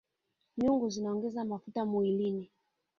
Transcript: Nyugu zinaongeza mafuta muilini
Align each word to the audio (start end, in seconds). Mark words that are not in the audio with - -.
Nyugu 0.57 0.85
zinaongeza 0.93 1.45
mafuta 1.45 1.85
muilini 1.85 2.51